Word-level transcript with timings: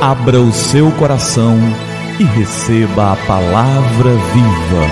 Abra 0.00 0.40
o 0.40 0.50
seu 0.50 0.90
coração 0.92 1.58
e 2.18 2.24
receba 2.24 3.12
a 3.12 3.16
palavra 3.16 4.12
viva. 4.32 4.86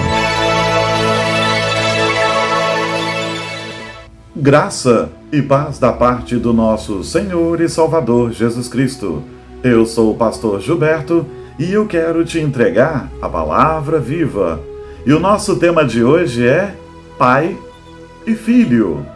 Graça 4.36 5.08
e 5.32 5.40
paz 5.40 5.78
da 5.78 5.94
parte 5.94 6.36
do 6.36 6.52
nosso 6.52 7.02
Senhor 7.02 7.58
e 7.62 7.70
Salvador 7.70 8.32
Jesus 8.32 8.68
Cristo. 8.68 9.22
Eu 9.64 9.86
sou 9.86 10.10
o 10.12 10.14
pastor 10.14 10.60
Gilberto 10.60 11.24
e 11.58 11.72
eu 11.72 11.86
quero 11.86 12.22
te 12.22 12.38
entregar 12.38 13.10
a 13.22 13.30
palavra 13.30 13.98
viva. 13.98 14.60
E 15.06 15.12
o 15.14 15.18
nosso 15.18 15.56
tema 15.56 15.86
de 15.86 16.04
hoje 16.04 16.46
é 16.46 16.74
Pai 17.16 17.56
e 18.26 18.34
Filho. 18.34 19.06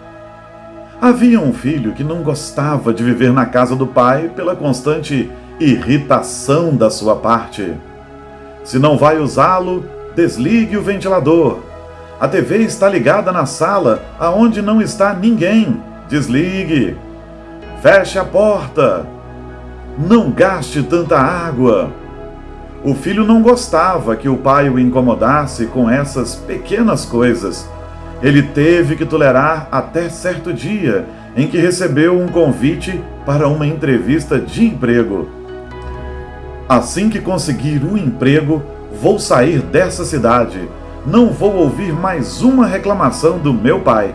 Havia 0.99 1.39
um 1.39 1.53
filho 1.53 1.93
que 1.93 2.03
não 2.03 2.23
gostava 2.23 2.95
de 2.95 3.05
viver 3.05 3.31
na 3.31 3.45
casa 3.45 3.77
do 3.77 3.87
pai 3.87 4.31
pela 4.35 4.57
constante 4.57 5.29
irritação 5.61 6.75
da 6.75 6.91
sua 6.91 7.17
parte. 7.17 7.75
Se 8.65 8.79
não 8.79 8.97
vai 8.97 9.19
usá-lo, 9.19 9.85
desligue 10.15 10.77
o 10.77 10.83
ventilador. 10.83 11.59
A 12.21 12.29
TV 12.29 12.59
está 12.59 12.89
ligada 12.89 13.33
na 13.33 13.47
sala 13.47 14.03
aonde 14.19 14.63
não 14.63 14.81
está 14.81 15.13
ninguém. 15.13 15.83
Desligue. 16.09 16.97
Feche 17.81 18.19
a 18.19 18.25
porta. 18.25 19.07
Não 19.99 20.31
gaste 20.31 20.83
tanta 20.83 21.19
água. 21.19 21.91
O 22.85 22.95
filho 22.95 23.25
não 23.25 23.43
gostava 23.43 24.17
que 24.17 24.29
o 24.29 24.37
pai 24.37 24.69
o 24.69 24.79
incomodasse 24.79 25.67
com 25.67 25.89
essas 25.89 26.35
pequenas 26.35 27.05
coisas 27.05 27.69
ele 28.23 28.41
teve 28.43 28.95
que 28.95 29.05
tolerar 29.05 29.67
até 29.73 30.09
certo 30.09 30.53
dia 30.53 31.05
em 31.37 31.49
que 31.49 31.59
recebeu 31.59 32.19
um 32.19 32.29
convite 32.29 33.03
para 33.27 33.49
uma 33.49 33.67
entrevista 33.67 34.39
de 34.39 34.65
emprego. 34.65 35.29
Assim 36.73 37.11
que 37.11 37.21
conseguir 37.21 37.85
um 37.85 37.99
emprego, 37.99 38.63
vou 38.99 39.19
sair 39.19 39.61
dessa 39.61 40.07
cidade. 40.07 40.67
Não 41.05 41.31
vou 41.31 41.55
ouvir 41.55 41.93
mais 41.93 42.41
uma 42.41 42.67
reclamação 42.67 43.39
do 43.39 43.53
meu 43.53 43.81
pai. 43.81 44.15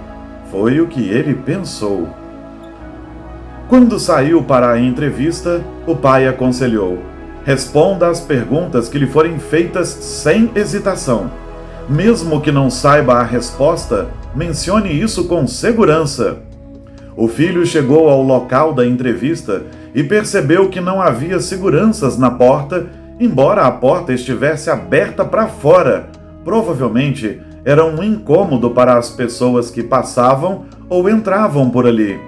Foi 0.49 0.81
o 0.81 0.87
que 0.87 1.07
ele 1.07 1.35
pensou. 1.35 2.09
Quando 3.69 3.99
saiu 3.99 4.41
para 4.41 4.71
a 4.71 4.79
entrevista, 4.79 5.63
o 5.85 5.95
pai 5.95 6.27
aconselhou: 6.27 6.97
responda 7.45 8.07
às 8.07 8.19
perguntas 8.19 8.89
que 8.89 8.97
lhe 8.97 9.05
forem 9.05 9.37
feitas 9.37 9.89
sem 9.89 10.49
hesitação 10.55 11.29
mesmo 11.89 12.41
que 12.41 12.51
não 12.51 12.69
saiba 12.69 13.13
a 13.13 13.23
resposta, 13.23 14.07
mencione 14.35 14.91
isso 14.91 15.25
com 15.25 15.47
segurança. 15.47 16.39
O 17.17 17.27
filho 17.27 17.65
chegou 17.65 18.07
ao 18.07 18.21
local 18.21 18.73
da 18.73 18.85
entrevista 18.85 19.63
e 19.93 20.03
percebeu 20.03 20.69
que 20.69 20.79
não 20.79 21.01
havia 21.01 21.39
seguranças 21.39 22.17
na 22.17 22.29
porta, 22.29 22.85
embora 23.19 23.63
a 23.63 23.71
porta 23.71 24.13
estivesse 24.13 24.69
aberta 24.69 25.25
para 25.25 25.47
fora. 25.47 26.07
Provavelmente 26.45 27.41
era 27.65 27.83
um 27.83 28.03
incômodo 28.03 28.69
para 28.69 28.95
as 28.95 29.09
pessoas 29.09 29.71
que 29.71 29.81
passavam 29.81 30.65
ou 30.87 31.09
entravam 31.09 31.69
por 31.71 31.87
ali. 31.87 32.19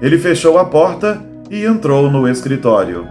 Ele 0.00 0.18
fechou 0.18 0.58
a 0.58 0.64
porta 0.64 1.20
e 1.50 1.64
entrou 1.64 2.10
no 2.10 2.26
escritório. 2.26 3.06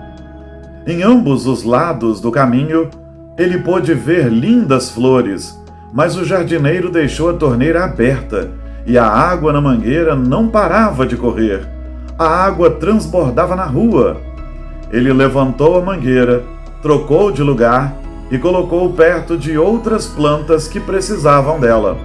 Em 0.88 1.03
ambos 1.03 1.45
os 1.45 1.64
lados 1.64 2.20
do 2.20 2.31
caminho, 2.31 2.89
ele 3.38 3.59
pôde 3.59 3.94
ver 3.94 4.30
lindas 4.30 4.89
flores 4.89 5.55
mas 5.94 6.17
o 6.17 6.25
jardineiro 6.25 6.89
deixou 6.89 7.30
a 7.30 7.33
torneira 7.33 7.86
aberta 7.86 8.50
e 8.86 8.98
a 8.98 9.08
água 9.08 9.53
na 9.53 9.62
mangueira 9.62 10.16
não 10.16 10.48
parava 10.48 11.06
de 11.06 11.16
correr. 11.16 11.67
A 12.17 12.28
água 12.28 12.70
transbordava 12.70 13.56
na 13.56 13.66
rua. 13.66 14.17
Ele 14.92 15.12
levantou 15.12 15.78
a 15.78 15.81
mangueira, 15.81 16.44
trocou 16.81 17.31
de 17.31 17.42
lugar 17.42 17.93
e 18.30 18.38
colocou 18.38 18.92
perto 18.93 19.38
de 19.38 19.58
outras 19.58 20.08
plantas 20.08 20.67
que 20.67 20.80
precisavam 20.80 21.60
dela. 21.60 21.98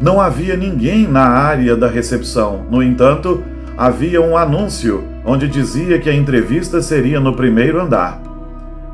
Não 0.00 0.20
havia 0.20 0.56
ninguém 0.56 1.06
na 1.06 1.26
área 1.26 1.76
da 1.76 1.86
recepção. 1.86 2.64
No 2.70 2.82
entanto, 2.82 3.42
havia 3.76 4.20
um 4.20 4.36
anúncio 4.36 5.04
onde 5.24 5.48
dizia 5.48 5.98
que 5.98 6.08
a 6.08 6.14
entrevista 6.14 6.80
seria 6.80 7.20
no 7.20 7.34
primeiro 7.34 7.80
andar. 7.80 8.20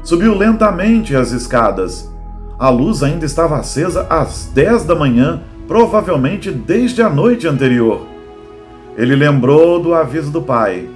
Subiu 0.03 0.37
lentamente 0.37 1.17
as 1.17 1.33
escadas 1.33 2.11
a 2.59 2.71
luz 2.71 3.03
ainda 3.03 3.27
estava 3.27 3.59
acesa 3.59 4.07
às 4.09 4.51
10 4.55 4.85
da 4.85 4.95
manhã, 4.95 5.41
provavelmente 5.67 6.51
desde 6.51 7.03
a 7.03 7.09
noite 7.09 7.47
anterior. 7.47 8.07
Ele 8.97 9.15
lembrou 9.15 9.81
do 9.81 9.95
aviso 9.95 10.31
do 10.31 10.41
pai. 10.41 10.89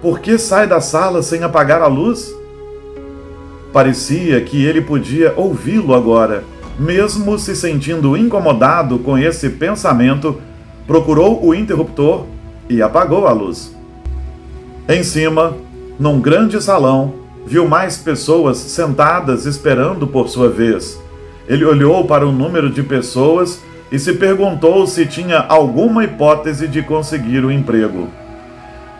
Por 0.00 0.20
que 0.20 0.38
sai 0.38 0.66
da 0.66 0.80
sala 0.80 1.22
sem 1.22 1.42
apagar 1.42 1.82
a 1.82 1.86
luz? 1.86 2.34
Parecia 3.72 4.40
que 4.40 4.64
ele 4.64 4.80
podia 4.80 5.34
ouvi-lo 5.36 5.94
agora. 5.94 6.44
Mesmo 6.78 7.38
se 7.38 7.54
sentindo 7.54 8.16
incomodado 8.16 8.98
com 8.98 9.18
esse 9.18 9.50
pensamento, 9.50 10.40
procurou 10.86 11.44
o 11.44 11.54
interruptor 11.54 12.24
e 12.68 12.82
apagou 12.82 13.26
a 13.26 13.32
luz. 13.32 13.74
Em 14.88 15.02
cima, 15.02 15.56
num 15.98 16.20
grande 16.20 16.60
salão, 16.62 17.14
viu 17.46 17.68
mais 17.68 17.96
pessoas 17.96 18.58
sentadas 18.58 19.46
esperando 19.46 20.06
por 20.06 20.28
sua 20.28 20.48
vez. 20.48 21.00
Ele 21.48 21.64
olhou 21.64 22.04
para 22.04 22.26
o 22.26 22.32
número 22.32 22.70
de 22.70 22.82
pessoas 22.82 23.62
e 23.92 23.98
se 23.98 24.14
perguntou 24.14 24.86
se 24.86 25.06
tinha 25.06 25.38
alguma 25.38 26.04
hipótese 26.04 26.66
de 26.66 26.82
conseguir 26.82 27.44
o 27.44 27.48
um 27.48 27.50
emprego. 27.50 28.08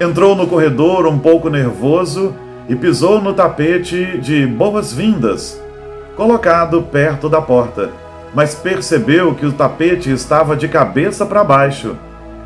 Entrou 0.00 0.36
no 0.36 0.46
corredor 0.46 1.06
um 1.06 1.18
pouco 1.18 1.48
nervoso 1.48 2.34
e 2.68 2.74
pisou 2.74 3.20
no 3.20 3.32
tapete 3.32 4.18
de 4.18 4.46
boas-vindas, 4.46 5.60
colocado 6.16 6.82
perto 6.82 7.28
da 7.28 7.40
porta, 7.40 7.90
mas 8.34 8.54
percebeu 8.54 9.34
que 9.34 9.46
o 9.46 9.52
tapete 9.52 10.10
estava 10.10 10.56
de 10.56 10.68
cabeça 10.68 11.24
para 11.24 11.44
baixo. 11.44 11.96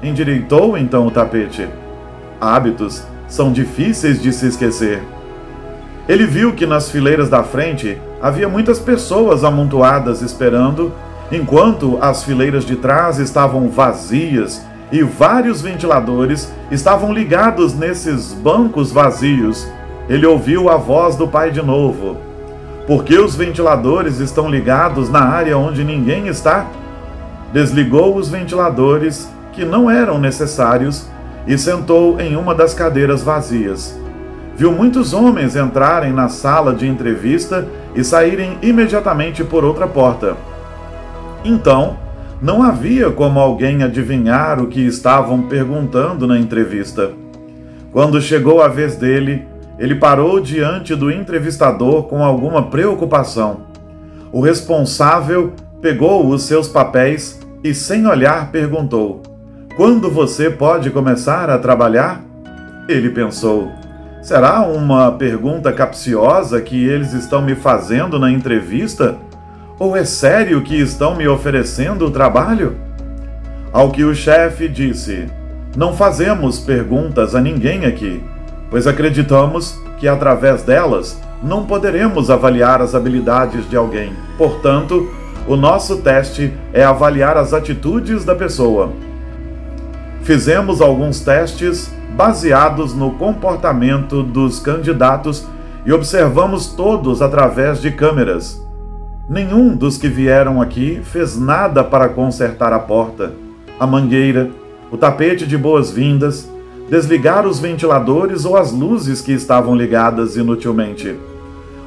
Endireitou 0.02 0.76
então 0.76 1.06
o 1.06 1.10
tapete. 1.10 1.66
Hábitos 2.40 3.02
são 3.26 3.52
difíceis 3.52 4.22
de 4.22 4.32
se 4.32 4.46
esquecer. 4.46 5.02
Ele 6.08 6.24
viu 6.24 6.54
que 6.54 6.64
nas 6.64 6.90
fileiras 6.90 7.28
da 7.28 7.42
frente 7.42 8.00
havia 8.22 8.48
muitas 8.48 8.78
pessoas 8.78 9.44
amontoadas 9.44 10.22
esperando, 10.22 10.90
enquanto 11.30 11.98
as 12.00 12.24
fileiras 12.24 12.64
de 12.64 12.76
trás 12.76 13.18
estavam 13.18 13.68
vazias 13.68 14.64
e 14.90 15.02
vários 15.02 15.60
ventiladores 15.60 16.50
estavam 16.70 17.12
ligados 17.12 17.74
nesses 17.74 18.32
bancos 18.32 18.90
vazios. 18.90 19.68
Ele 20.08 20.24
ouviu 20.24 20.70
a 20.70 20.78
voz 20.78 21.14
do 21.14 21.28
pai 21.28 21.50
de 21.50 21.60
novo. 21.60 22.16
Por 22.86 23.04
que 23.04 23.18
os 23.18 23.36
ventiladores 23.36 24.18
estão 24.18 24.48
ligados 24.48 25.10
na 25.10 25.20
área 25.20 25.58
onde 25.58 25.84
ninguém 25.84 26.26
está? 26.26 26.64
Desligou 27.52 28.16
os 28.16 28.30
ventiladores 28.30 29.28
que 29.52 29.62
não 29.62 29.90
eram 29.90 30.18
necessários 30.18 31.06
e 31.46 31.58
sentou 31.58 32.18
em 32.18 32.34
uma 32.34 32.54
das 32.54 32.72
cadeiras 32.72 33.22
vazias 33.22 34.07
viu 34.58 34.72
muitos 34.72 35.14
homens 35.14 35.54
entrarem 35.54 36.12
na 36.12 36.28
sala 36.28 36.74
de 36.74 36.84
entrevista 36.84 37.64
e 37.94 38.02
saírem 38.02 38.58
imediatamente 38.60 39.44
por 39.44 39.64
outra 39.64 39.86
porta. 39.86 40.36
Então, 41.44 41.96
não 42.42 42.60
havia 42.60 43.08
como 43.08 43.38
alguém 43.38 43.84
adivinhar 43.84 44.60
o 44.60 44.66
que 44.66 44.80
estavam 44.84 45.42
perguntando 45.42 46.26
na 46.26 46.36
entrevista. 46.36 47.12
Quando 47.92 48.20
chegou 48.20 48.60
a 48.60 48.66
vez 48.66 48.96
dele, 48.96 49.46
ele 49.78 49.94
parou 49.94 50.40
diante 50.40 50.92
do 50.96 51.08
entrevistador 51.08 52.02
com 52.08 52.24
alguma 52.24 52.64
preocupação. 52.64 53.60
O 54.32 54.40
responsável 54.40 55.52
pegou 55.80 56.28
os 56.28 56.42
seus 56.42 56.66
papéis 56.66 57.38
e, 57.62 57.72
sem 57.72 58.08
olhar, 58.08 58.50
perguntou: 58.50 59.22
Quando 59.76 60.10
você 60.10 60.50
pode 60.50 60.90
começar 60.90 61.48
a 61.48 61.58
trabalhar? 61.58 62.24
Ele 62.88 63.10
pensou: 63.10 63.70
Será 64.20 64.62
uma 64.62 65.12
pergunta 65.12 65.72
capciosa 65.72 66.60
que 66.60 66.84
eles 66.84 67.12
estão 67.12 67.40
me 67.40 67.54
fazendo 67.54 68.18
na 68.18 68.30
entrevista? 68.30 69.16
Ou 69.78 69.96
é 69.96 70.04
sério 70.04 70.60
que 70.62 70.74
estão 70.74 71.14
me 71.14 71.28
oferecendo 71.28 72.06
o 72.06 72.10
trabalho? 72.10 72.76
Ao 73.72 73.90
que 73.90 74.04
o 74.04 74.14
chefe 74.14 74.68
disse: 74.68 75.28
Não 75.76 75.94
fazemos 75.94 76.58
perguntas 76.58 77.34
a 77.36 77.40
ninguém 77.40 77.86
aqui, 77.86 78.22
pois 78.68 78.88
acreditamos 78.88 79.80
que 79.98 80.08
através 80.08 80.62
delas 80.62 81.20
não 81.40 81.64
poderemos 81.64 82.28
avaliar 82.28 82.82
as 82.82 82.96
habilidades 82.96 83.70
de 83.70 83.76
alguém. 83.76 84.12
Portanto, 84.36 85.08
o 85.46 85.54
nosso 85.54 85.98
teste 85.98 86.52
é 86.72 86.82
avaliar 86.82 87.36
as 87.36 87.54
atitudes 87.54 88.24
da 88.24 88.34
pessoa. 88.34 88.92
Fizemos 90.22 90.80
alguns 90.80 91.20
testes 91.20 91.90
baseados 92.16 92.94
no 92.94 93.12
comportamento 93.12 94.22
dos 94.22 94.60
candidatos 94.60 95.46
e 95.84 95.92
observamos 95.92 96.66
todos 96.68 97.22
através 97.22 97.80
de 97.80 97.90
câmeras. 97.90 98.62
Nenhum 99.28 99.76
dos 99.76 99.98
que 99.98 100.08
vieram 100.08 100.60
aqui 100.60 101.00
fez 101.04 101.38
nada 101.38 101.84
para 101.84 102.08
consertar 102.08 102.72
a 102.72 102.78
porta, 102.78 103.32
a 103.78 103.86
mangueira, 103.86 104.50
o 104.90 104.96
tapete 104.96 105.46
de 105.46 105.56
boas-vindas, 105.56 106.50
desligar 106.90 107.46
os 107.46 107.58
ventiladores 107.60 108.44
ou 108.44 108.56
as 108.56 108.72
luzes 108.72 109.20
que 109.20 109.32
estavam 109.32 109.76
ligadas 109.76 110.36
inutilmente. 110.36 111.14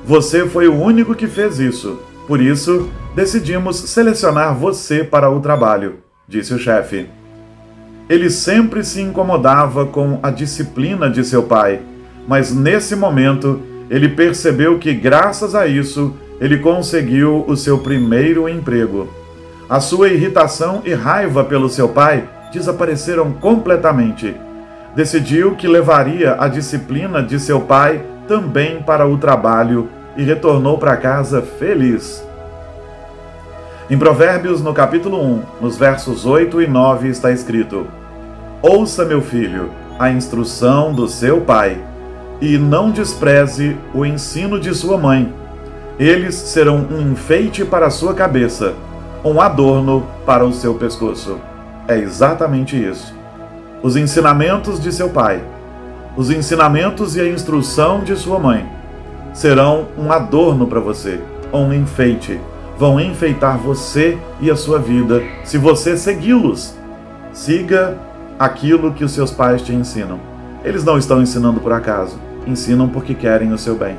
Você 0.06 0.48
foi 0.48 0.68
o 0.68 0.80
único 0.80 1.16
que 1.16 1.28
fez 1.28 1.60
isso. 1.60 2.00
Por 2.28 2.40
isso, 2.40 2.90
decidimos 3.16 3.78
selecionar 3.78 4.56
você 4.56 5.04
para 5.04 5.30
o 5.30 5.40
trabalho, 5.40 5.96
disse 6.28 6.54
o 6.54 6.60
chefe. 6.60 7.21
Ele 8.12 8.30
sempre 8.30 8.84
se 8.84 9.02
incomodava 9.02 9.86
com 9.86 10.20
a 10.22 10.30
disciplina 10.30 11.10
de 11.10 11.24
seu 11.24 11.44
pai, 11.44 11.80
mas 12.28 12.54
nesse 12.54 12.94
momento 12.94 13.62
ele 13.90 14.10
percebeu 14.10 14.78
que, 14.78 14.94
graças 14.94 15.56
a 15.56 15.66
isso, 15.66 16.14
ele 16.38 16.58
conseguiu 16.58 17.46
o 17.48 17.56
seu 17.56 17.78
primeiro 17.78 18.50
emprego. 18.50 19.08
A 19.70 19.80
sua 19.80 20.10
irritação 20.10 20.82
e 20.84 20.94
raiva 20.94 21.42
pelo 21.46 21.70
seu 21.70 21.88
pai 21.88 22.28
desapareceram 22.52 23.32
completamente. 23.32 24.36
Decidiu 24.94 25.56
que 25.56 25.66
levaria 25.66 26.36
a 26.38 26.50
disciplina 26.50 27.24
de 27.24 27.40
seu 27.40 27.62
pai 27.62 28.04
também 28.28 28.82
para 28.84 29.08
o 29.08 29.18
trabalho 29.18 29.88
e 30.18 30.24
retornou 30.24 30.78
para 30.78 30.98
casa 30.98 31.42
feliz. 31.42 32.22
Em 33.90 33.98
Provérbios, 33.98 34.62
no 34.62 34.74
capítulo 34.74 35.18
1, 35.18 35.44
nos 35.62 35.78
versos 35.78 36.26
8 36.26 36.62
e 36.62 36.68
9, 36.68 37.08
está 37.08 37.32
escrito: 37.32 38.01
Ouça, 38.62 39.04
meu 39.04 39.24
filho, 39.24 39.72
a 39.98 40.12
instrução 40.12 40.94
do 40.94 41.08
seu 41.08 41.42
pai, 41.42 41.82
e 42.40 42.60
não 42.60 42.92
despreze 42.92 43.76
o 43.92 44.06
ensino 44.06 44.60
de 44.60 44.72
sua 44.76 45.00
mãe. 45.00 45.34
Eles 45.98 46.36
serão 46.36 46.86
um 46.92 47.12
enfeite 47.12 47.66
para 47.66 47.88
a 47.88 47.90
sua 47.90 48.14
cabeça, 48.14 48.76
um 49.26 49.42
adorno 49.42 50.06
para 50.28 50.46
o 50.46 50.54
seu 50.54 50.76
pescoço. 50.76 51.40
É 51.88 51.98
exatamente 51.98 52.76
isso. 52.76 53.16
Os 53.82 53.96
ensinamentos 53.96 54.80
de 54.80 54.92
seu 54.92 55.10
pai, 55.10 55.44
os 56.16 56.30
ensinamentos 56.30 57.16
e 57.16 57.22
a 57.22 57.28
instrução 57.28 58.04
de 58.04 58.16
sua 58.16 58.38
mãe 58.38 58.70
serão 59.34 59.88
um 59.98 60.12
adorno 60.12 60.68
para 60.68 60.80
você, 60.80 61.20
um 61.52 61.74
enfeite. 61.74 62.40
Vão 62.78 63.00
enfeitar 63.00 63.58
você 63.58 64.20
e 64.40 64.52
a 64.52 64.56
sua 64.56 64.78
vida 64.78 65.24
se 65.44 65.58
você 65.58 65.98
segui-los. 65.98 66.76
Siga 67.34 67.98
aquilo 68.42 68.92
que 68.92 69.04
os 69.04 69.12
seus 69.12 69.30
pais 69.30 69.62
te 69.62 69.72
ensinam. 69.72 70.20
Eles 70.66 70.84
não 70.84 70.98
estão 70.98 71.22
ensinando 71.22 71.60
por 71.60 71.72
acaso, 71.72 72.20
ensinam 72.48 72.90
porque 72.90 73.14
querem 73.14 73.54
o 73.54 73.58
seu 73.58 73.76
bem. 73.76 73.96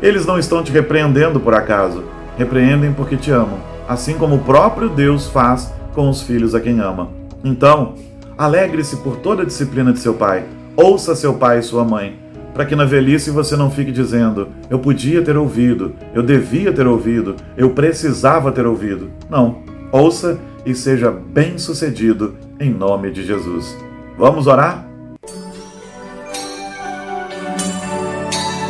Eles 0.00 0.24
não 0.24 0.38
estão 0.38 0.62
te 0.62 0.72
repreendendo 0.72 1.38
por 1.38 1.52
acaso, 1.52 2.02
repreendem 2.38 2.94
porque 2.94 3.14
te 3.14 3.30
amam, 3.30 3.58
assim 3.86 4.14
como 4.14 4.36
o 4.36 4.42
próprio 4.42 4.88
Deus 4.88 5.26
faz 5.26 5.70
com 5.94 6.08
os 6.08 6.22
filhos 6.22 6.54
a 6.54 6.60
quem 6.60 6.80
ama. 6.80 7.10
Então, 7.44 7.92
alegre-se 8.38 8.96
por 8.96 9.16
toda 9.16 9.42
a 9.42 9.46
disciplina 9.46 9.92
de 9.92 9.98
seu 9.98 10.14
pai, 10.14 10.44
ouça 10.74 11.14
seu 11.14 11.34
pai 11.34 11.58
e 11.58 11.62
sua 11.62 11.84
mãe, 11.84 12.18
para 12.54 12.64
que 12.64 12.74
na 12.74 12.86
velhice 12.86 13.30
você 13.30 13.54
não 13.54 13.70
fique 13.70 13.92
dizendo: 13.92 14.48
eu 14.70 14.78
podia 14.78 15.20
ter 15.20 15.36
ouvido, 15.36 15.94
eu 16.14 16.22
devia 16.22 16.72
ter 16.72 16.86
ouvido, 16.86 17.36
eu 17.54 17.68
precisava 17.68 18.50
ter 18.50 18.66
ouvido. 18.66 19.10
Não, 19.28 19.58
ouça 19.92 20.38
e 20.64 20.74
seja 20.74 21.10
bem-sucedido 21.10 22.47
em 22.60 22.70
nome 22.70 23.10
de 23.10 23.24
Jesus. 23.24 23.76
Vamos 24.16 24.46
orar? 24.46 24.84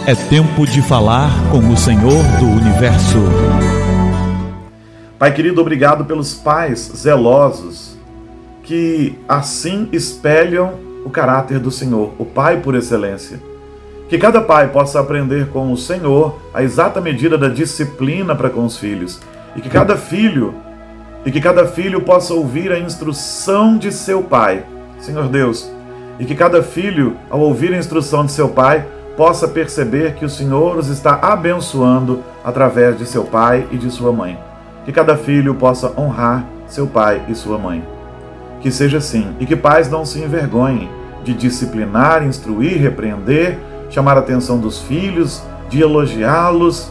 É 0.07 0.15
tempo 0.15 0.67
de 0.67 0.81
falar 0.83 1.31
com 1.51 1.59
o 1.59 1.77
Senhor 1.77 2.23
do 2.39 2.47
universo. 2.47 3.19
Pai 5.19 5.35
querido, 5.35 5.61
obrigado 5.61 6.05
pelos 6.05 6.35
pais 6.35 6.93
zelosos 6.97 7.97
que 8.63 9.19
assim 9.29 9.89
espelham 9.93 10.75
o 11.05 11.11
caráter 11.11 11.59
do 11.59 11.71
Senhor, 11.71 12.13
o 12.19 12.25
Pai 12.25 12.61
por 12.61 12.75
excelência. 12.75 13.41
Que 14.09 14.19
cada 14.19 14.41
pai 14.41 14.69
possa 14.69 15.01
aprender 15.01 15.49
com 15.49 15.73
o 15.73 15.77
Senhor 15.77 16.39
a 16.55 16.63
exata 16.63 17.01
medida 17.01 17.37
da 17.37 17.49
disciplina 17.49 18.35
para 18.35 18.49
com 18.49 18.65
os 18.65 18.79
filhos, 18.79 19.21
e 19.57 19.61
que 19.61 19.69
cada 19.69 19.97
filho 19.97 20.55
e 21.25 21.31
que 21.31 21.41
cada 21.41 21.67
filho 21.67 22.01
possa 22.01 22.33
ouvir 22.33 22.73
a 22.73 22.79
instrução 22.79 23.77
de 23.77 23.91
seu 23.93 24.23
pai, 24.23 24.65
Senhor 24.99 25.29
Deus, 25.29 25.71
e 26.19 26.25
que 26.25 26.35
cada 26.35 26.63
filho, 26.63 27.17
ao 27.31 27.41
ouvir 27.41 27.73
a 27.73 27.79
instrução 27.79 28.25
de 28.25 28.33
seu 28.33 28.49
pai, 28.49 28.85
possa 29.17 29.49
perceber 29.49 30.15
que 30.15 30.25
o 30.25 30.29
Senhor 30.29 30.77
os 30.77 30.89
está 30.89 31.19
abençoando 31.21 32.23
através 32.45 32.97
de 32.97 33.05
seu 33.05 33.25
pai 33.25 33.67
e 33.71 33.77
de 33.77 33.91
sua 33.91 34.13
mãe. 34.13 34.39
Que 34.85 34.93
cada 34.93 35.17
filho 35.17 35.55
possa 35.55 35.93
honrar 36.01 36.45
seu 36.67 36.87
pai 36.87 37.23
e 37.29 37.35
sua 37.35 37.59
mãe. 37.59 37.85
Que 38.61 38.71
seja 38.71 38.99
assim, 38.99 39.35
e 39.39 39.47
que 39.47 39.57
pais 39.57 39.91
não 39.91 40.05
se 40.05 40.21
envergonhem 40.21 40.89
de 41.25 41.35
disciplinar, 41.35 42.25
instruir, 42.25 42.81
repreender, 42.81 43.59
chamar 43.91 44.17
a 44.17 44.21
atenção 44.21 44.59
dos 44.59 44.81
filhos, 44.81 45.43
de 45.69 45.83
elogiá-los 45.83 46.91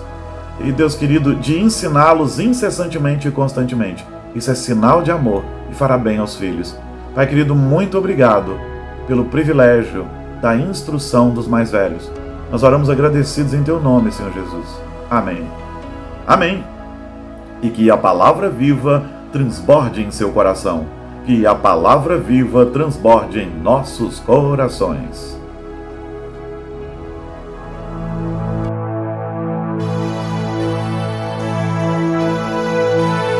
e, 0.60 0.72
Deus 0.72 0.96
querido, 0.96 1.34
de 1.34 1.60
ensiná-los 1.60 2.40
incessantemente 2.40 3.28
e 3.28 3.32
constantemente 3.32 4.06
isso 4.36 4.52
é 4.52 4.56
sinal 4.56 5.02
de 5.02 5.12
amor 5.12 5.44
e 5.72 5.76
fará 5.76 5.98
bem 5.98 6.18
aos 6.18 6.36
filhos. 6.36 6.76
Pai 7.16 7.26
querido, 7.26 7.56
muito 7.56 7.98
obrigado 7.98 8.60
pelo 9.08 9.26
privilégio 9.26 10.06
da 10.42 10.56
instrução 10.56 11.32
dos 11.32 11.48
mais 11.48 11.72
velhos. 11.72 12.12
Nós 12.52 12.64
oramos 12.64 12.90
agradecidos 12.90 13.54
em 13.54 13.64
teu 13.64 13.82
nome, 13.82 14.12
Senhor 14.12 14.32
Jesus. 14.32 14.68
Amém. 15.10 15.46
Amém. 16.26 16.64
E 17.62 17.70
que 17.70 17.90
a 17.90 17.98
palavra 17.98 18.50
viva 18.50 19.04
transborde 19.32 20.02
em 20.02 20.12
seu 20.12 20.32
coração. 20.32 20.86
Que 21.26 21.46
a 21.46 21.56
palavra 21.56 22.18
viva 22.18 22.66
transborde 22.66 23.40
em 23.40 23.50
nossos 23.50 24.20
corações. 24.20 25.38